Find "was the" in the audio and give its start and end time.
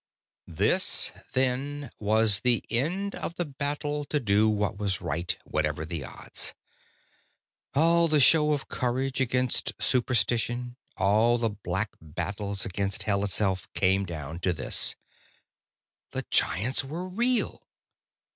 1.99-2.63